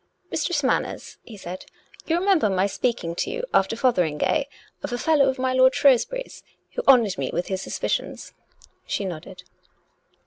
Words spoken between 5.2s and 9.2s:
of my lord Shrewsbury's who honoured me with his suspicions?" She